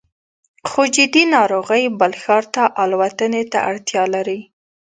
[0.69, 4.39] خو جدي ناروغۍ بل ښار ته الوتنې ته اړتیا لري